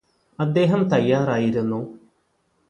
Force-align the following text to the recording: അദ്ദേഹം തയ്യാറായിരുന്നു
അദ്ദേഹം 0.39 0.81
തയ്യാറായിരുന്നു 0.89 1.79